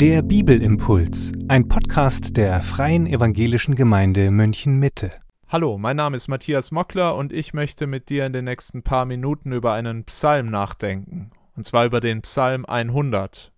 Der 0.00 0.22
Bibelimpuls, 0.22 1.32
ein 1.48 1.66
Podcast 1.66 2.36
der 2.36 2.62
Freien 2.62 3.08
Evangelischen 3.08 3.74
Gemeinde 3.74 4.30
München 4.30 4.78
Mitte. 4.78 5.10
Hallo, 5.48 5.76
mein 5.76 5.96
Name 5.96 6.16
ist 6.16 6.28
Matthias 6.28 6.70
Mockler 6.70 7.16
und 7.16 7.32
ich 7.32 7.52
möchte 7.52 7.88
mit 7.88 8.08
dir 8.08 8.24
in 8.24 8.32
den 8.32 8.44
nächsten 8.44 8.84
paar 8.84 9.06
Minuten 9.06 9.50
über 9.50 9.72
einen 9.72 10.04
Psalm 10.04 10.50
nachdenken, 10.50 11.32
und 11.56 11.64
zwar 11.64 11.84
über 11.84 11.98
den 11.98 12.22
Psalm 12.22 12.64
100. 12.64 13.50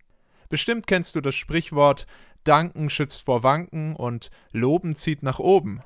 Bestimmt 0.49 0.87
kennst 0.87 1.13
du 1.13 1.21
das 1.21 1.35
Sprichwort 1.35 2.07
Danken 2.43 2.89
schützt 2.89 3.21
vor 3.21 3.43
Wanken 3.43 3.95
und 3.95 4.31
Loben 4.51 4.95
zieht 4.95 5.21
nach 5.21 5.37
oben. 5.37 5.81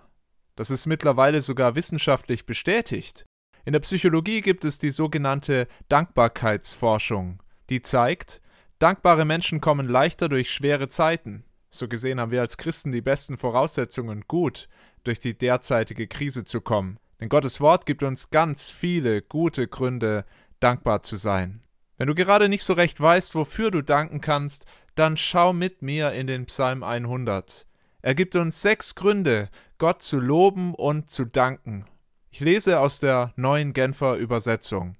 Das 0.55 0.71
ist 0.71 0.85
mittlerweile 0.85 1.41
sogar 1.41 1.75
wissenschaftlich 1.75 2.45
bestätigt. 2.45 3.25
In 3.65 3.73
der 3.73 3.81
Psychologie 3.81 4.39
gibt 4.39 4.63
es 4.63 4.79
die 4.79 4.91
sogenannte 4.91 5.67
Dankbarkeitsforschung, 5.89 7.43
die 7.69 7.81
zeigt, 7.81 8.39
dankbare 8.79 9.25
Menschen 9.25 9.61
kommen 9.61 9.87
leichter 9.87 10.29
durch 10.29 10.51
schwere 10.51 10.87
Zeiten. 10.87 11.43
So 11.69 11.87
gesehen 11.87 12.19
haben 12.19 12.31
wir 12.31 12.41
als 12.41 12.57
Christen 12.57 12.91
die 12.91 13.01
besten 13.01 13.37
Voraussetzungen, 13.37 14.23
gut 14.27 14.67
durch 15.03 15.19
die 15.19 15.37
derzeitige 15.37 16.07
Krise 16.07 16.43
zu 16.43 16.61
kommen. 16.61 16.99
Denn 17.19 17.29
Gottes 17.29 17.61
Wort 17.61 17.85
gibt 17.85 18.03
uns 18.03 18.29
ganz 18.29 18.69
viele 18.69 19.21
gute 19.21 19.67
Gründe, 19.67 20.25
dankbar 20.59 21.03
zu 21.03 21.15
sein. 21.15 21.61
Wenn 21.97 22.07
du 22.07 22.15
gerade 22.15 22.49
nicht 22.49 22.63
so 22.63 22.73
recht 22.73 22.99
weißt, 22.99 23.35
wofür 23.35 23.71
du 23.71 23.81
danken 23.81 24.19
kannst, 24.19 24.65
dann 24.95 25.17
schau 25.17 25.53
mit 25.53 25.81
mir 25.81 26.11
in 26.11 26.27
den 26.27 26.45
Psalm 26.45 26.83
100. 26.83 27.65
Er 28.01 28.15
gibt 28.15 28.35
uns 28.35 28.61
sechs 28.61 28.95
Gründe, 28.95 29.49
Gott 29.77 30.01
zu 30.01 30.19
loben 30.19 30.73
und 30.73 31.09
zu 31.09 31.25
danken. 31.25 31.85
Ich 32.29 32.39
lese 32.39 32.79
aus 32.79 32.99
der 32.99 33.33
neuen 33.35 33.73
Genfer 33.73 34.15
Übersetzung. 34.15 34.95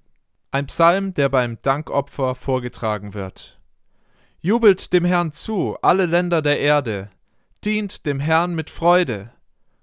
Ein 0.50 0.66
Psalm, 0.66 1.12
der 1.14 1.28
beim 1.28 1.60
Dankopfer 1.60 2.34
vorgetragen 2.34 3.14
wird. 3.14 3.55
Jubelt 4.46 4.92
dem 4.92 5.04
Herrn 5.04 5.32
zu, 5.32 5.76
alle 5.82 6.06
Länder 6.06 6.40
der 6.40 6.60
Erde, 6.60 7.10
dient 7.64 8.06
dem 8.06 8.20
Herrn 8.20 8.54
mit 8.54 8.70
Freude, 8.70 9.32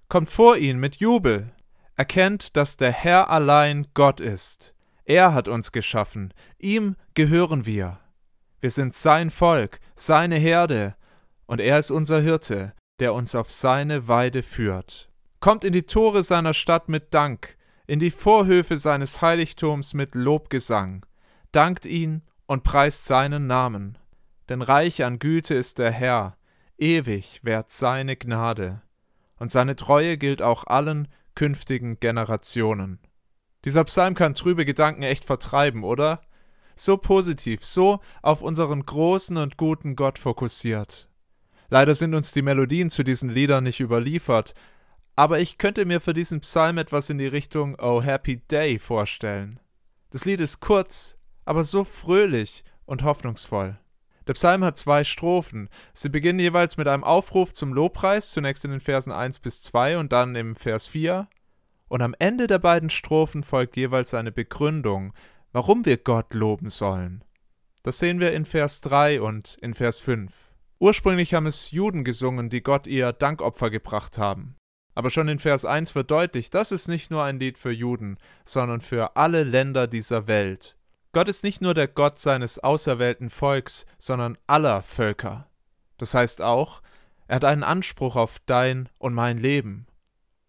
kommt 0.08 0.30
vor 0.30 0.56
ihn 0.56 0.78
mit 0.78 0.96
Jubel, 0.96 1.52
erkennt, 1.96 2.56
dass 2.56 2.78
der 2.78 2.90
Herr 2.90 3.28
allein 3.28 3.88
Gott 3.92 4.20
ist. 4.20 4.72
Er 5.04 5.34
hat 5.34 5.48
uns 5.48 5.70
geschaffen, 5.70 6.32
ihm 6.58 6.96
gehören 7.12 7.66
wir. 7.66 7.98
Wir 8.62 8.70
sind 8.70 8.94
sein 8.94 9.30
Volk, 9.30 9.80
seine 9.96 10.36
Herde, 10.36 10.94
und 11.44 11.60
er 11.60 11.78
ist 11.78 11.90
unser 11.90 12.22
Hirte, 12.22 12.72
der 13.00 13.12
uns 13.12 13.34
auf 13.34 13.50
seine 13.50 14.08
Weide 14.08 14.42
führt. 14.42 15.10
Kommt 15.40 15.64
in 15.64 15.74
die 15.74 15.82
Tore 15.82 16.22
seiner 16.22 16.54
Stadt 16.54 16.88
mit 16.88 17.12
Dank, 17.12 17.58
in 17.86 17.98
die 17.98 18.10
Vorhöfe 18.10 18.78
seines 18.78 19.20
Heiligtums 19.20 19.92
mit 19.92 20.14
Lobgesang, 20.14 21.04
dankt 21.52 21.84
ihn 21.84 22.22
und 22.46 22.64
preist 22.64 23.04
seinen 23.04 23.46
Namen. 23.46 23.98
Denn 24.48 24.62
reich 24.62 25.04
an 25.04 25.18
Güte 25.18 25.54
ist 25.54 25.78
der 25.78 25.90
Herr, 25.90 26.36
ewig 26.76 27.40
währt 27.42 27.70
seine 27.70 28.16
Gnade, 28.16 28.82
und 29.38 29.50
seine 29.50 29.76
Treue 29.76 30.18
gilt 30.18 30.42
auch 30.42 30.66
allen 30.66 31.08
künftigen 31.34 31.98
Generationen. 32.00 32.98
Dieser 33.64 33.84
Psalm 33.84 34.14
kann 34.14 34.34
trübe 34.34 34.64
Gedanken 34.64 35.02
echt 35.02 35.24
vertreiben, 35.24 35.84
oder? 35.84 36.20
So 36.76 36.96
positiv, 36.96 37.64
so 37.64 38.00
auf 38.20 38.42
unseren 38.42 38.84
großen 38.84 39.36
und 39.36 39.56
guten 39.56 39.96
Gott 39.96 40.18
fokussiert. 40.18 41.08
Leider 41.70 41.94
sind 41.94 42.14
uns 42.14 42.32
die 42.32 42.42
Melodien 42.42 42.90
zu 42.90 43.02
diesen 43.02 43.30
Liedern 43.30 43.64
nicht 43.64 43.80
überliefert, 43.80 44.54
aber 45.16 45.38
ich 45.38 45.58
könnte 45.58 45.86
mir 45.86 46.00
für 46.00 46.12
diesen 46.12 46.40
Psalm 46.40 46.78
etwas 46.78 47.08
in 47.08 47.18
die 47.18 47.26
Richtung 47.26 47.76
Oh 47.80 48.02
Happy 48.02 48.38
Day 48.48 48.78
vorstellen. 48.78 49.60
Das 50.10 50.24
Lied 50.24 50.40
ist 50.40 50.60
kurz, 50.60 51.16
aber 51.44 51.64
so 51.64 51.84
fröhlich 51.84 52.64
und 52.84 53.02
hoffnungsvoll. 53.02 53.78
Der 54.26 54.34
Psalm 54.34 54.64
hat 54.64 54.78
zwei 54.78 55.04
Strophen. 55.04 55.68
Sie 55.92 56.08
beginnen 56.08 56.38
jeweils 56.38 56.76
mit 56.76 56.88
einem 56.88 57.04
Aufruf 57.04 57.52
zum 57.52 57.72
Lobpreis, 57.72 58.30
zunächst 58.30 58.64
in 58.64 58.70
den 58.70 58.80
Versen 58.80 59.12
1 59.12 59.38
bis 59.40 59.62
2 59.62 59.98
und 59.98 60.12
dann 60.12 60.34
im 60.34 60.56
Vers 60.56 60.86
4. 60.86 61.28
Und 61.88 62.02
am 62.02 62.14
Ende 62.18 62.46
der 62.46 62.58
beiden 62.58 62.90
Strophen 62.90 63.42
folgt 63.42 63.76
jeweils 63.76 64.14
eine 64.14 64.32
Begründung, 64.32 65.12
warum 65.52 65.84
wir 65.84 65.98
Gott 65.98 66.32
loben 66.34 66.70
sollen. 66.70 67.22
Das 67.82 67.98
sehen 67.98 68.18
wir 68.18 68.32
in 68.32 68.46
Vers 68.46 68.80
3 68.80 69.20
und 69.20 69.58
in 69.60 69.74
Vers 69.74 69.98
5. 70.00 70.50
Ursprünglich 70.78 71.34
haben 71.34 71.46
es 71.46 71.70
Juden 71.70 72.02
gesungen, 72.02 72.48
die 72.48 72.62
Gott 72.62 72.86
ihr 72.86 73.12
Dankopfer 73.12 73.70
gebracht 73.70 74.18
haben. 74.18 74.56
Aber 74.94 75.10
schon 75.10 75.28
in 75.28 75.38
Vers 75.38 75.64
1 75.64 75.94
wird 75.94 76.10
deutlich, 76.10 76.50
das 76.50 76.72
ist 76.72 76.88
nicht 76.88 77.10
nur 77.10 77.22
ein 77.22 77.38
Lied 77.38 77.58
für 77.58 77.72
Juden, 77.72 78.16
sondern 78.44 78.80
für 78.80 79.16
alle 79.16 79.44
Länder 79.44 79.86
dieser 79.86 80.26
Welt. 80.26 80.76
Gott 81.14 81.28
ist 81.28 81.44
nicht 81.44 81.62
nur 81.62 81.74
der 81.74 81.86
Gott 81.86 82.18
seines 82.18 82.58
auserwählten 82.58 83.30
Volks, 83.30 83.86
sondern 83.98 84.36
aller 84.48 84.82
Völker. 84.82 85.48
Das 85.96 86.12
heißt 86.12 86.42
auch, 86.42 86.82
er 87.28 87.36
hat 87.36 87.44
einen 87.44 87.62
Anspruch 87.62 88.16
auf 88.16 88.40
dein 88.46 88.88
und 88.98 89.14
mein 89.14 89.38
Leben. 89.38 89.86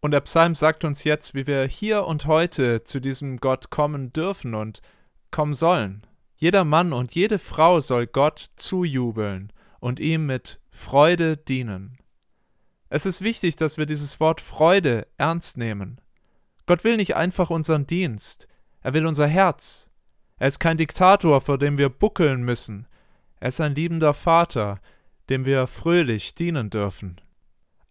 Und 0.02 0.09
der 0.09 0.22
Psalm 0.22 0.56
sagt 0.56 0.84
uns 0.84 1.03
jetzt, 1.03 1.36
wie 1.36 1.46
wir 1.46 1.66
hier 1.66 2.08
und 2.08 2.26
heute 2.26 2.84
zu 2.84 3.00
diesem 3.00 3.38
Gott 3.38 3.70
kommen 3.70 4.12
dürfen 4.12 4.56
und 4.56 4.81
kommen 5.30 5.53
sollen. 5.53 6.06
Jeder 6.36 6.64
Mann 6.64 6.94
und 6.94 7.14
jede 7.14 7.38
Frau 7.38 7.80
soll 7.80 8.08
Gott 8.08 8.50
zujubeln 8.56 9.53
und 9.80 10.00
ihm 10.00 10.26
mit 10.26 10.59
Freude 10.72 11.38
dienen. 11.38 11.97
Es 12.90 13.06
ist 13.06 13.22
wichtig, 13.22 13.56
dass 13.56 13.78
wir 13.78 13.86
dieses 13.86 14.20
Wort 14.20 14.42
Freude 14.42 15.06
ernst 15.18 15.58
nehmen. 15.58 16.02
Gott 16.66 16.84
will 16.84 16.97
nicht 16.97 17.16
einfach 17.16 17.52
unseren 17.52 17.86
Dienst, 17.86 18.47
er 18.82 18.96
will 18.96 19.06
unser 19.06 19.28
Herz. 19.28 19.92
Er 20.38 20.47
ist 20.47 20.59
kein 20.59 20.78
Diktator, 20.78 21.40
vor 21.41 21.57
dem 21.57 21.78
wir 21.78 21.90
buckeln 21.90 22.44
müssen. 22.44 22.88
Er 23.40 23.50
ist 23.50 23.62
ein 23.62 23.75
liebender 23.75 24.13
Vater, 24.13 24.79
dem 25.29 25.46
wir 25.46 25.68
fröhlich 25.68 26.35
dienen 26.35 26.69
dürfen. 26.69 27.22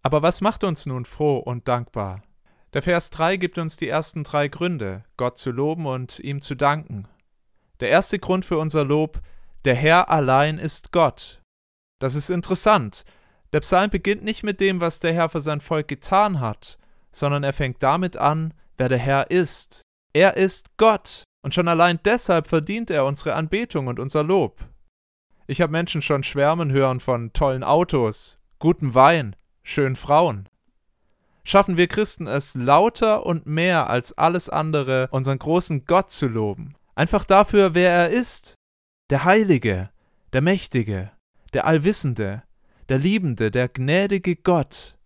Aber 0.03 0.23
was 0.23 0.41
macht 0.43 0.65
uns 0.65 0.85
nun 0.85 1.07
froh 1.07 1.39
und 1.39 1.67
dankbar? 1.67 2.23
Der 2.75 2.83
Vers 2.83 3.11
3 3.11 3.37
gibt 3.39 3.57
uns 3.57 3.77
die 3.77 3.89
ersten 3.89 4.25
drei 4.25 4.49
Gründe, 4.49 5.05
Gott 5.17 5.39
zu 5.39 5.51
loben 5.51 5.87
und 5.87 6.19
ihm 6.19 6.43
zu 6.43 6.55
danken. 6.55 7.09
Der 7.81 7.89
erste 7.89 8.19
Grund 8.19 8.45
für 8.45 8.59
unser 8.59 8.85
Lob, 8.85 9.21
der 9.65 9.75
Herr 9.75 10.11
allein 10.11 10.59
ist 10.59 10.93
Gott. 10.93 11.41
Das 12.01 12.15
ist 12.15 12.29
interessant. 12.29 13.05
Der 13.53 13.61
Psalm 13.61 13.91
beginnt 13.91 14.25
nicht 14.25 14.43
mit 14.43 14.61
dem, 14.61 14.81
was 14.81 15.01
der 15.01 15.15
Herr 15.15 15.29
für 15.29 15.41
sein 15.41 15.61
Volk 15.61 15.89
getan 15.89 16.41
hat, 16.41 16.79
sondern 17.13 17.45
er 17.45 17.53
fängt 17.53 17.83
damit 17.83 18.17
an, 18.17 18.53
wer 18.77 18.89
der 18.89 18.99
Herr 18.99 19.31
ist. 19.31 19.83
Er 20.13 20.37
ist 20.37 20.77
Gott, 20.77 21.25
und 21.45 21.53
schon 21.53 21.69
allein 21.69 22.01
deshalb 22.07 22.49
verdient 22.49 22.91
er 22.91 23.05
unsere 23.05 23.35
Anbetung 23.35 23.87
und 23.87 24.01
unser 24.01 24.23
Lob. 24.23 24.65
Ich 25.47 25.61
habe 25.61 25.73
Menschen 25.73 26.01
schon 26.01 26.23
schwärmen 26.23 26.73
hören 26.73 27.01
von 27.01 27.35
tollen 27.35 27.63
Autos, 27.63 28.39
gutem 28.59 28.95
Wein, 28.95 29.37
schönen 29.63 29.95
Frauen. 29.95 30.49
Schaffen 31.45 31.77
wir 31.77 31.87
Christen 31.87 32.27
es 32.27 32.55
lauter 32.55 33.27
und 33.27 33.45
mehr 33.45 33.91
als 33.91 34.17
alles 34.17 34.49
andere, 34.49 35.09
unseren 35.11 35.39
großen 35.39 35.85
Gott 35.85 36.11
zu 36.11 36.29
loben, 36.29 36.77
einfach 36.95 37.27
dafür, 37.27 37.75
wer 37.75 37.91
er 37.91 38.09
ist, 38.09 38.55
der 39.11 39.25
Heilige, 39.25 39.91
der 40.33 40.41
Mächtige, 40.41 41.13
der 41.53 41.67
Allwissende, 41.67 42.43
der 42.89 42.99
liebende, 42.99 43.51
der 43.51 43.69
gnädige 43.69 44.37
Gott. 44.37 44.97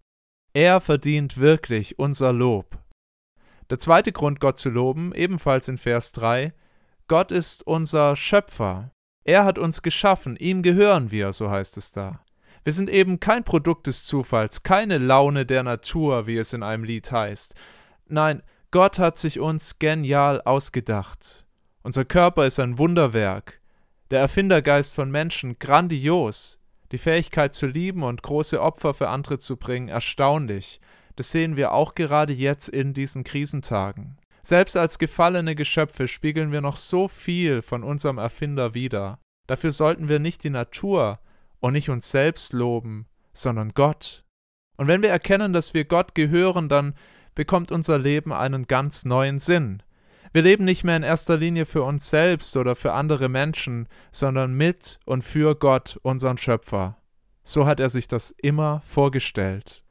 Er 0.52 0.80
verdient 0.80 1.38
wirklich 1.38 1.98
unser 1.98 2.32
Lob. 2.32 2.78
Der 3.70 3.78
zweite 3.78 4.12
Grund, 4.12 4.40
Gott 4.40 4.58
zu 4.58 4.70
loben, 4.70 5.12
ebenfalls 5.14 5.68
in 5.68 5.78
Vers 5.78 6.12
3, 6.12 6.52
Gott 7.06 7.32
ist 7.32 7.66
unser 7.66 8.16
Schöpfer. 8.16 8.92
Er 9.24 9.44
hat 9.44 9.58
uns 9.58 9.82
geschaffen, 9.82 10.36
ihm 10.36 10.62
gehören 10.62 11.10
wir, 11.10 11.32
so 11.32 11.50
heißt 11.50 11.76
es 11.76 11.92
da. 11.92 12.20
Wir 12.64 12.72
sind 12.72 12.90
eben 12.90 13.20
kein 13.20 13.44
Produkt 13.44 13.86
des 13.86 14.04
Zufalls, 14.04 14.62
keine 14.62 14.98
Laune 14.98 15.46
der 15.46 15.62
Natur, 15.62 16.26
wie 16.26 16.38
es 16.38 16.52
in 16.52 16.62
einem 16.62 16.84
Lied 16.84 17.10
heißt. 17.10 17.54
Nein, 18.06 18.42
Gott 18.70 18.98
hat 18.98 19.18
sich 19.18 19.40
uns 19.40 19.78
genial 19.78 20.42
ausgedacht. 20.42 21.46
Unser 21.82 22.04
Körper 22.04 22.46
ist 22.46 22.60
ein 22.60 22.78
Wunderwerk 22.78 23.58
der 24.10 24.20
Erfindergeist 24.20 24.94
von 24.94 25.10
Menschen 25.10 25.58
grandios, 25.58 26.58
die 26.92 26.98
Fähigkeit 26.98 27.52
zu 27.52 27.66
lieben 27.66 28.02
und 28.02 28.22
große 28.22 28.60
Opfer 28.60 28.94
für 28.94 29.08
andere 29.08 29.38
zu 29.38 29.56
bringen 29.56 29.88
erstaunlich. 29.88 30.80
Das 31.18 31.32
sehen 31.32 31.56
wir 31.56 31.72
auch 31.72 31.96
gerade 31.96 32.32
jetzt 32.32 32.68
in 32.68 32.94
diesen 32.94 33.24
Krisentagen. 33.24 34.18
Selbst 34.44 34.76
als 34.76 35.00
gefallene 35.00 35.56
Geschöpfe 35.56 36.06
spiegeln 36.06 36.52
wir 36.52 36.60
noch 36.60 36.76
so 36.76 37.08
viel 37.08 37.60
von 37.60 37.82
unserem 37.82 38.18
Erfinder 38.18 38.72
wider. 38.72 39.18
Dafür 39.48 39.72
sollten 39.72 40.08
wir 40.08 40.20
nicht 40.20 40.44
die 40.44 40.50
Natur 40.50 41.18
und 41.58 41.72
nicht 41.72 41.90
uns 41.90 42.12
selbst 42.12 42.52
loben, 42.52 43.08
sondern 43.32 43.70
Gott. 43.70 44.22
Und 44.76 44.86
wenn 44.86 45.02
wir 45.02 45.10
erkennen, 45.10 45.52
dass 45.52 45.74
wir 45.74 45.86
Gott 45.86 46.14
gehören, 46.14 46.68
dann 46.68 46.94
bekommt 47.34 47.72
unser 47.72 47.98
Leben 47.98 48.32
einen 48.32 48.68
ganz 48.68 49.04
neuen 49.04 49.40
Sinn. 49.40 49.82
Wir 50.32 50.42
leben 50.42 50.64
nicht 50.64 50.84
mehr 50.84 50.98
in 50.98 51.02
erster 51.02 51.36
Linie 51.36 51.66
für 51.66 51.82
uns 51.82 52.10
selbst 52.10 52.56
oder 52.56 52.76
für 52.76 52.92
andere 52.92 53.28
Menschen, 53.28 53.88
sondern 54.12 54.54
mit 54.54 55.00
und 55.04 55.24
für 55.24 55.56
Gott, 55.56 55.98
unseren 56.02 56.38
Schöpfer. 56.38 56.96
So 57.42 57.66
hat 57.66 57.80
er 57.80 57.90
sich 57.90 58.06
das 58.06 58.30
immer 58.30 58.82
vorgestellt. 58.84 59.82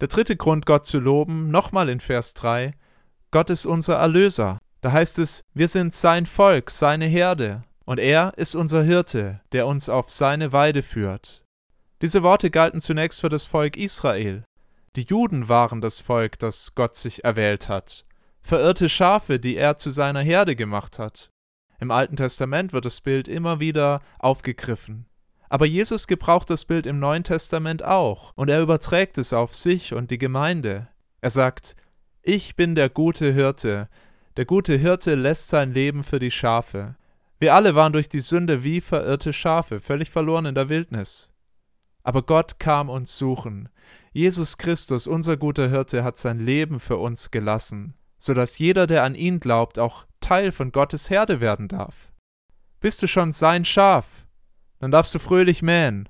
Der 0.00 0.08
dritte 0.08 0.34
Grund, 0.34 0.64
Gott 0.64 0.86
zu 0.86 0.98
loben, 0.98 1.50
nochmal 1.50 1.90
in 1.90 2.00
Vers 2.00 2.32
3, 2.34 2.72
Gott 3.30 3.50
ist 3.50 3.66
unser 3.66 3.96
Erlöser. 3.96 4.58
Da 4.80 4.92
heißt 4.92 5.18
es, 5.18 5.42
wir 5.52 5.68
sind 5.68 5.94
sein 5.94 6.24
Volk, 6.24 6.70
seine 6.70 7.04
Herde, 7.04 7.64
und 7.84 8.00
er 8.00 8.32
ist 8.38 8.54
unser 8.54 8.82
Hirte, 8.82 9.42
der 9.52 9.66
uns 9.66 9.90
auf 9.90 10.08
seine 10.08 10.52
Weide 10.52 10.82
führt. 10.82 11.42
Diese 12.00 12.22
Worte 12.22 12.50
galten 12.50 12.80
zunächst 12.80 13.20
für 13.20 13.28
das 13.28 13.44
Volk 13.44 13.76
Israel. 13.76 14.42
Die 14.96 15.02
Juden 15.02 15.50
waren 15.50 15.82
das 15.82 16.00
Volk, 16.00 16.38
das 16.38 16.74
Gott 16.74 16.96
sich 16.96 17.22
erwählt 17.24 17.68
hat, 17.68 18.06
verirrte 18.40 18.88
Schafe, 18.88 19.38
die 19.38 19.56
er 19.56 19.76
zu 19.76 19.90
seiner 19.90 20.22
Herde 20.22 20.56
gemacht 20.56 20.98
hat. 20.98 21.28
Im 21.78 21.90
Alten 21.90 22.16
Testament 22.16 22.72
wird 22.72 22.86
das 22.86 23.02
Bild 23.02 23.28
immer 23.28 23.60
wieder 23.60 24.00
aufgegriffen. 24.18 25.09
Aber 25.50 25.66
Jesus 25.66 26.06
gebraucht 26.06 26.48
das 26.48 26.64
Bild 26.64 26.86
im 26.86 27.00
Neuen 27.00 27.24
Testament 27.24 27.84
auch, 27.84 28.32
und 28.36 28.48
er 28.48 28.62
überträgt 28.62 29.18
es 29.18 29.32
auf 29.32 29.54
sich 29.54 29.92
und 29.92 30.10
die 30.10 30.18
Gemeinde. 30.18 30.88
Er 31.20 31.30
sagt, 31.30 31.74
Ich 32.22 32.54
bin 32.54 32.76
der 32.76 32.88
gute 32.88 33.32
Hirte, 33.32 33.88
der 34.36 34.44
gute 34.44 34.76
Hirte 34.76 35.16
lässt 35.16 35.48
sein 35.48 35.74
Leben 35.74 36.04
für 36.04 36.20
die 36.20 36.30
Schafe. 36.30 36.94
Wir 37.40 37.54
alle 37.54 37.74
waren 37.74 37.92
durch 37.92 38.08
die 38.08 38.20
Sünde 38.20 38.62
wie 38.62 38.80
verirrte 38.80 39.32
Schafe, 39.32 39.80
völlig 39.80 40.10
verloren 40.10 40.46
in 40.46 40.54
der 40.54 40.68
Wildnis. 40.68 41.30
Aber 42.04 42.22
Gott 42.22 42.60
kam 42.60 42.88
uns 42.88 43.18
suchen. 43.18 43.68
Jesus 44.12 44.56
Christus, 44.56 45.08
unser 45.08 45.36
guter 45.36 45.68
Hirte, 45.68 46.04
hat 46.04 46.16
sein 46.16 46.38
Leben 46.38 46.78
für 46.78 46.96
uns 46.96 47.32
gelassen, 47.32 47.94
so 48.18 48.34
dass 48.34 48.58
jeder, 48.58 48.86
der 48.86 49.02
an 49.02 49.16
ihn 49.16 49.40
glaubt, 49.40 49.80
auch 49.80 50.06
Teil 50.20 50.52
von 50.52 50.70
Gottes 50.70 51.10
Herde 51.10 51.40
werden 51.40 51.66
darf. 51.66 52.12
Bist 52.78 53.02
du 53.02 53.08
schon 53.08 53.32
sein 53.32 53.64
Schaf? 53.64 54.24
Dann 54.80 54.90
darfst 54.90 55.14
du 55.14 55.18
fröhlich 55.18 55.62
mähen 55.62 56.08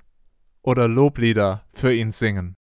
oder 0.63 0.87
Loblieder 0.87 1.65
für 1.73 1.93
ihn 1.93 2.11
singen. 2.11 2.55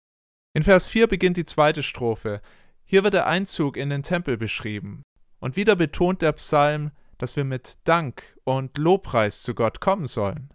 In 0.55 0.63
Vers 0.63 0.89
4 0.89 1.07
beginnt 1.07 1.37
die 1.37 1.45
zweite 1.45 1.83
Strophe. 1.83 2.41
Hier 2.85 3.05
wird 3.05 3.15
der 3.15 3.27
Einzug 3.27 3.77
in 3.77 3.91
den 3.91 4.03
Tempel 4.03 4.37
beschrieben. 4.37 5.03
Und 5.39 5.57
wieder 5.57 5.77
betont 5.77 6.23
der 6.23 6.33
Psalm, 6.33 6.91
dass 7.19 7.37
wir 7.37 7.45
mit 7.45 7.79
Dank 7.85 8.37
und 8.45 8.79
Lobpreis 8.79 9.43
zu 9.43 9.55
Gott 9.55 9.81
kommen 9.81 10.07
sollen. 10.07 10.51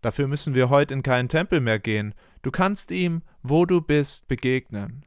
Dafür 0.00 0.26
müssen 0.26 0.54
wir 0.54 0.70
heute 0.70 0.94
in 0.94 1.02
keinen 1.02 1.28
Tempel 1.28 1.60
mehr 1.60 1.78
gehen. 1.78 2.14
Du 2.42 2.50
kannst 2.50 2.90
ihm, 2.90 3.22
wo 3.42 3.66
du 3.66 3.82
bist, 3.82 4.28
begegnen. 4.28 5.04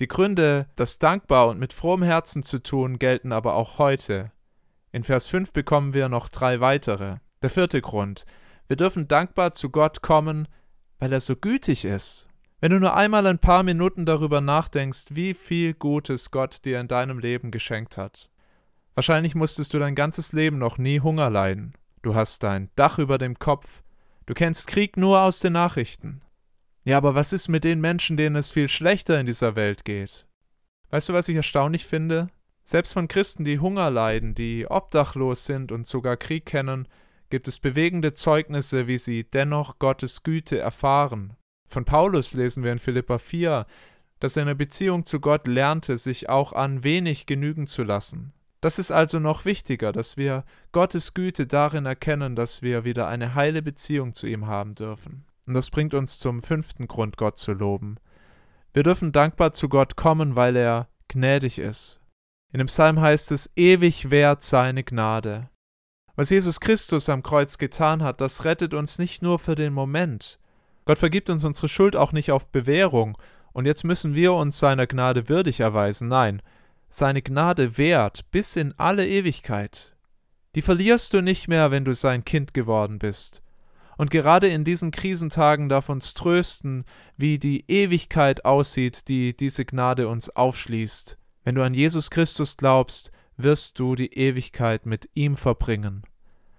Die 0.00 0.08
Gründe, 0.08 0.66
das 0.74 0.98
dankbar 0.98 1.48
und 1.48 1.60
mit 1.60 1.72
frohem 1.72 2.02
Herzen 2.02 2.42
zu 2.42 2.60
tun, 2.60 2.98
gelten 2.98 3.30
aber 3.30 3.54
auch 3.54 3.78
heute. 3.78 4.32
In 4.90 5.04
Vers 5.04 5.28
5 5.28 5.52
bekommen 5.52 5.94
wir 5.94 6.08
noch 6.08 6.28
drei 6.28 6.60
weitere. 6.60 7.18
Der 7.42 7.50
vierte 7.50 7.80
Grund. 7.80 8.24
Wir 8.68 8.76
dürfen 8.76 9.08
dankbar 9.08 9.52
zu 9.52 9.70
Gott 9.70 10.02
kommen, 10.02 10.48
weil 10.98 11.12
er 11.12 11.20
so 11.20 11.36
gütig 11.36 11.84
ist. 11.84 12.28
Wenn 12.60 12.70
du 12.70 12.78
nur 12.78 12.94
einmal 12.96 13.26
ein 13.26 13.40
paar 13.40 13.64
Minuten 13.64 14.06
darüber 14.06 14.40
nachdenkst, 14.40 15.06
wie 15.10 15.34
viel 15.34 15.74
Gutes 15.74 16.30
Gott 16.30 16.64
dir 16.64 16.78
in 16.78 16.86
deinem 16.86 17.18
Leben 17.18 17.50
geschenkt 17.50 17.96
hat. 17.96 18.30
Wahrscheinlich 18.94 19.34
musstest 19.34 19.74
du 19.74 19.78
dein 19.78 19.94
ganzes 19.94 20.32
Leben 20.32 20.58
noch 20.58 20.78
nie 20.78 21.00
Hunger 21.00 21.28
leiden. 21.28 21.72
Du 22.02 22.14
hast 22.14 22.42
dein 22.42 22.70
Dach 22.76 22.98
über 22.98 23.18
dem 23.18 23.38
Kopf. 23.38 23.82
Du 24.26 24.34
kennst 24.34 24.68
Krieg 24.68 24.96
nur 24.96 25.22
aus 25.22 25.40
den 25.40 25.54
Nachrichten. 25.54 26.20
Ja, 26.84 26.98
aber 26.98 27.14
was 27.14 27.32
ist 27.32 27.48
mit 27.48 27.64
den 27.64 27.80
Menschen, 27.80 28.16
denen 28.16 28.36
es 28.36 28.52
viel 28.52 28.68
schlechter 28.68 29.18
in 29.18 29.26
dieser 29.26 29.56
Welt 29.56 29.84
geht? 29.84 30.26
Weißt 30.90 31.08
du, 31.08 31.14
was 31.14 31.28
ich 31.28 31.36
erstaunlich 31.36 31.86
finde? 31.86 32.28
Selbst 32.64 32.92
von 32.92 33.08
Christen, 33.08 33.44
die 33.44 33.58
Hunger 33.58 33.90
leiden, 33.90 34.34
die 34.34 34.66
obdachlos 34.68 35.46
sind 35.46 35.72
und 35.72 35.86
sogar 35.86 36.16
Krieg 36.16 36.46
kennen, 36.46 36.86
gibt 37.32 37.48
es 37.48 37.58
bewegende 37.58 38.12
Zeugnisse, 38.12 38.86
wie 38.86 38.98
sie 38.98 39.24
dennoch 39.24 39.78
Gottes 39.78 40.22
Güte 40.22 40.58
erfahren. 40.58 41.34
Von 41.66 41.86
Paulus 41.86 42.34
lesen 42.34 42.62
wir 42.62 42.72
in 42.72 42.78
Philippa 42.78 43.16
4, 43.16 43.64
dass 44.20 44.36
er 44.36 44.42
in 44.42 44.48
der 44.48 44.54
Beziehung 44.54 45.06
zu 45.06 45.18
Gott 45.18 45.46
lernte, 45.46 45.96
sich 45.96 46.28
auch 46.28 46.52
an 46.52 46.84
wenig 46.84 47.24
genügen 47.24 47.66
zu 47.66 47.84
lassen. 47.84 48.34
Das 48.60 48.78
ist 48.78 48.92
also 48.92 49.18
noch 49.18 49.46
wichtiger, 49.46 49.92
dass 49.92 50.18
wir 50.18 50.44
Gottes 50.72 51.14
Güte 51.14 51.46
darin 51.46 51.86
erkennen, 51.86 52.36
dass 52.36 52.60
wir 52.60 52.84
wieder 52.84 53.08
eine 53.08 53.34
heile 53.34 53.62
Beziehung 53.62 54.12
zu 54.12 54.26
ihm 54.26 54.46
haben 54.46 54.74
dürfen. 54.74 55.24
Und 55.46 55.54
das 55.54 55.70
bringt 55.70 55.94
uns 55.94 56.18
zum 56.18 56.42
fünften 56.42 56.86
Grund, 56.86 57.16
Gott 57.16 57.38
zu 57.38 57.54
loben. 57.54 57.96
Wir 58.74 58.82
dürfen 58.82 59.10
dankbar 59.10 59.54
zu 59.54 59.70
Gott 59.70 59.96
kommen, 59.96 60.36
weil 60.36 60.54
er 60.54 60.88
gnädig 61.08 61.58
ist. 61.58 61.98
In 62.52 62.58
dem 62.58 62.66
Psalm 62.66 63.00
heißt 63.00 63.32
es, 63.32 63.50
ewig 63.56 64.10
wert 64.10 64.42
seine 64.42 64.84
Gnade. 64.84 65.48
Was 66.14 66.28
Jesus 66.28 66.60
Christus 66.60 67.08
am 67.08 67.22
Kreuz 67.22 67.56
getan 67.56 68.02
hat, 68.02 68.20
das 68.20 68.44
rettet 68.44 68.74
uns 68.74 68.98
nicht 68.98 69.22
nur 69.22 69.38
für 69.38 69.54
den 69.54 69.72
Moment. 69.72 70.38
Gott 70.84 70.98
vergibt 70.98 71.30
uns 71.30 71.42
unsere 71.44 71.68
Schuld 71.68 71.96
auch 71.96 72.12
nicht 72.12 72.30
auf 72.30 72.48
Bewährung, 72.48 73.16
und 73.54 73.66
jetzt 73.66 73.84
müssen 73.84 74.14
wir 74.14 74.34
uns 74.34 74.58
seiner 74.58 74.86
Gnade 74.86 75.28
würdig 75.28 75.60
erweisen. 75.60 76.08
Nein, 76.08 76.42
seine 76.88 77.22
Gnade 77.22 77.78
wert 77.78 78.30
bis 78.30 78.56
in 78.56 78.74
alle 78.78 79.06
Ewigkeit. 79.06 79.94
Die 80.54 80.62
verlierst 80.62 81.14
du 81.14 81.22
nicht 81.22 81.48
mehr, 81.48 81.70
wenn 81.70 81.84
du 81.84 81.94
sein 81.94 82.24
Kind 82.24 82.52
geworden 82.52 82.98
bist. 82.98 83.42
Und 83.96 84.10
gerade 84.10 84.48
in 84.48 84.64
diesen 84.64 84.90
Krisentagen 84.90 85.68
darf 85.68 85.88
uns 85.88 86.14
trösten, 86.14 86.84
wie 87.16 87.38
die 87.38 87.64
Ewigkeit 87.68 88.44
aussieht, 88.44 89.08
die 89.08 89.36
diese 89.36 89.64
Gnade 89.64 90.08
uns 90.08 90.28
aufschließt. 90.28 91.18
Wenn 91.44 91.54
du 91.54 91.62
an 91.62 91.74
Jesus 91.74 92.10
Christus 92.10 92.56
glaubst, 92.56 93.12
wirst 93.36 93.78
du 93.78 93.94
die 93.94 94.14
Ewigkeit 94.14 94.86
mit 94.86 95.08
ihm 95.14 95.36
verbringen. 95.36 96.02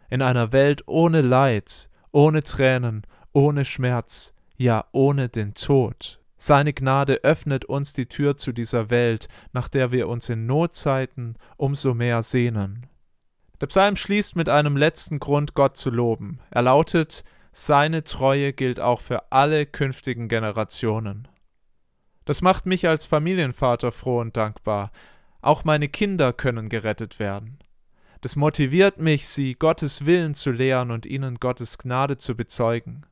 In 0.09 0.21
einer 0.21 0.51
Welt 0.51 0.83
ohne 0.87 1.21
Leid, 1.21 1.89
ohne 2.11 2.43
Tränen, 2.43 3.03
ohne 3.31 3.65
Schmerz, 3.65 4.33
ja 4.57 4.85
ohne 4.91 5.29
den 5.29 5.53
Tod. 5.53 6.19
Seine 6.37 6.73
Gnade 6.73 7.23
öffnet 7.23 7.65
uns 7.65 7.93
die 7.93 8.07
Tür 8.07 8.35
zu 8.37 8.51
dieser 8.51 8.89
Welt, 8.89 9.27
nach 9.53 9.69
der 9.69 9.91
wir 9.91 10.09
uns 10.09 10.27
in 10.29 10.45
Notzeiten 10.45 11.37
umso 11.57 11.93
mehr 11.93 12.21
sehnen. 12.21 12.85
Der 13.61 13.67
Psalm 13.67 13.95
schließt 13.95 14.35
mit 14.35 14.49
einem 14.49 14.75
letzten 14.75 15.19
Grund, 15.19 15.53
Gott 15.53 15.77
zu 15.77 15.89
loben. 15.89 16.39
Er 16.51 16.63
lautet, 16.63 17.23
seine 17.53 18.03
Treue 18.03 18.51
gilt 18.51 18.79
auch 18.79 18.99
für 18.99 19.31
alle 19.31 19.65
künftigen 19.65 20.27
Generationen. 20.27 21.29
Das 22.25 22.41
macht 22.41 22.65
mich 22.65 22.87
als 22.87 23.05
Familienvater 23.05 23.91
froh 23.91 24.19
und 24.19 24.35
dankbar. 24.35 24.91
Auch 25.43 25.65
meine 25.65 25.89
Kinder 25.89 26.31
können 26.31 26.69
gerettet 26.69 27.19
werden. 27.19 27.59
Das 28.21 28.37
motiviert 28.37 29.01
mich, 29.01 29.27
sie 29.27 29.55
Gottes 29.55 30.05
Willen 30.05 30.35
zu 30.35 30.51
lehren 30.51 30.89
und 30.89 31.05
ihnen 31.05 31.35
Gottes 31.35 31.77
Gnade 31.77 32.17
zu 32.17 32.37
bezeugen. 32.37 33.05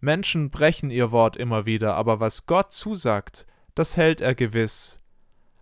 Menschen 0.00 0.50
brechen 0.50 0.90
ihr 0.90 1.12
Wort 1.12 1.36
immer 1.36 1.66
wieder, 1.66 1.96
aber 1.96 2.18
was 2.18 2.46
Gott 2.46 2.72
zusagt, 2.72 3.46
das 3.74 3.98
hält 3.98 4.22
er 4.22 4.34
gewiss. 4.34 5.00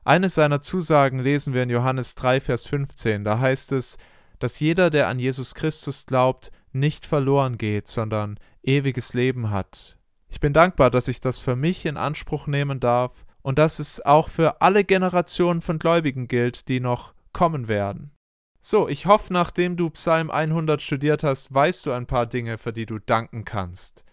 Eine 0.05 0.29
seiner 0.29 0.63
Zusagen 0.63 1.19
lesen 1.19 1.53
wir 1.53 1.65
in 1.65 1.71
Johannes 1.71 2.15
3, 2.15 2.43
Vers 2.43 2.65
15. 2.67 3.25
Da 3.25 3.41
heißt 3.41 3.73
es, 3.73 3.99
dass 4.39 4.61
jeder, 4.61 4.91
der 4.91 5.09
an 5.09 5.19
Jesus 5.19 5.57
Christus 5.57 6.07
glaubt, 6.07 6.53
nicht 6.71 7.07
verloren 7.07 7.59
geht, 7.59 7.89
sondern 7.89 8.39
ewiges 8.63 9.15
Leben 9.15 9.51
hat. 9.51 9.99
Ich 10.29 10.39
bin 10.39 10.53
dankbar, 10.53 10.93
dass 10.93 11.09
ich 11.09 11.21
das 11.21 11.41
für 11.41 11.57
mich 11.57 11.87
in 11.87 11.97
Anspruch 11.97 12.47
nehmen 12.47 12.79
darf 12.79 13.25
und 13.43 13.59
dass 13.59 13.79
es 13.79 14.05
auch 14.05 14.29
für 14.29 14.61
alle 14.61 14.85
Generationen 14.85 15.61
von 15.61 15.79
Gläubigen 15.79 16.29
gilt, 16.29 16.69
die 16.69 16.81
noch 16.81 17.15
kommen 17.33 17.69
werden. 17.69 18.13
So, 18.61 18.89
ich 18.89 19.07
hoffe, 19.07 19.33
nachdem 19.33 19.77
du 19.77 19.91
Psalm 19.91 20.31
100 20.31 20.83
studiert 20.83 21.23
hast, 21.23 21.55
weißt 21.55 21.87
du 21.87 21.93
ein 21.93 22.07
paar 22.07 22.27
Dinge, 22.27 22.59
für 22.59 22.73
die 22.73 22.87
du 22.87 22.99
danken 22.99 23.45
kannst. 23.45 24.05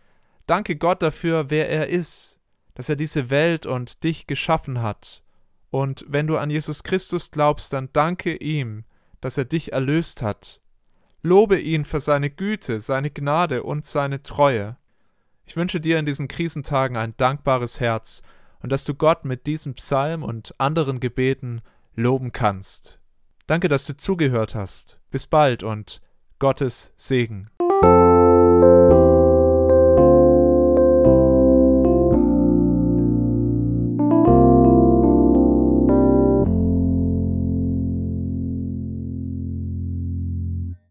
Danke 0.45 0.75
Gott 0.75 1.01
dafür, 1.01 1.49
wer 1.49 1.69
er 1.69 1.89
ist, 1.89 2.39
dass 2.75 2.89
er 2.89 2.95
diese 2.95 3.29
Welt 3.29 3.65
und 3.65 4.03
dich 4.03 4.27
geschaffen 4.27 4.81
hat. 4.81 5.23
Und 5.71 6.05
wenn 6.07 6.27
du 6.27 6.37
an 6.37 6.49
Jesus 6.49 6.83
Christus 6.83 7.31
glaubst, 7.31 7.73
dann 7.73 7.89
danke 7.91 8.35
ihm, 8.35 8.85
dass 9.21 9.37
er 9.37 9.45
dich 9.45 9.73
erlöst 9.73 10.21
hat. 10.21 10.61
Lobe 11.21 11.59
ihn 11.59 11.83
für 11.83 11.99
seine 11.99 12.29
Güte, 12.29 12.79
seine 12.79 13.09
Gnade 13.09 13.63
und 13.63 13.85
seine 13.85 14.21
Treue. 14.21 14.77
Ich 15.45 15.55
wünsche 15.55 15.81
dir 15.81 15.97
in 15.97 16.05
diesen 16.05 16.27
Krisentagen 16.27 16.95
ein 16.95 17.17
dankbares 17.17 17.79
Herz 17.79 18.21
und 18.65 18.71
dass 18.71 18.83
du 18.83 18.95
Gott 18.95 19.25
mit 19.25 19.45
diesem 19.45 19.75
Psalm 19.75 20.23
und 20.23 20.59
anderen 20.59 20.99
Gebeten 20.99 21.61
loben 21.93 22.31
kannst. 22.31 22.99
Danke, 23.45 23.69
dass 23.69 23.85
du 23.85 23.95
zugehört 23.95 24.55
hast. 24.55 24.99
Bis 25.11 25.27
bald 25.27 25.61
und 25.61 26.01
Gottes 26.39 26.91
Segen. 26.97 27.51